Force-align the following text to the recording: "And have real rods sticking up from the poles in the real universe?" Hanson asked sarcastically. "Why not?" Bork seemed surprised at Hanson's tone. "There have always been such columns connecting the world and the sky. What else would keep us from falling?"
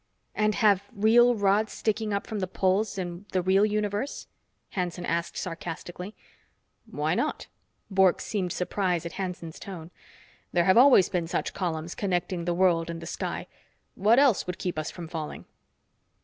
"And 0.33 0.55
have 0.55 0.81
real 0.91 1.35
rods 1.35 1.73
sticking 1.73 2.11
up 2.11 2.25
from 2.25 2.39
the 2.39 2.47
poles 2.47 2.97
in 2.97 3.27
the 3.33 3.41
real 3.43 3.63
universe?" 3.63 4.25
Hanson 4.71 5.05
asked 5.05 5.37
sarcastically. 5.37 6.15
"Why 6.89 7.13
not?" 7.13 7.45
Bork 7.91 8.19
seemed 8.19 8.51
surprised 8.51 9.05
at 9.05 9.11
Hanson's 9.21 9.59
tone. 9.59 9.91
"There 10.53 10.65
have 10.65 10.75
always 10.75 11.07
been 11.09 11.27
such 11.27 11.53
columns 11.53 11.93
connecting 11.93 12.45
the 12.45 12.55
world 12.55 12.89
and 12.89 12.99
the 12.99 13.05
sky. 13.05 13.45
What 13.93 14.17
else 14.17 14.47
would 14.47 14.57
keep 14.57 14.79
us 14.79 14.89
from 14.89 15.07
falling?" 15.07 15.45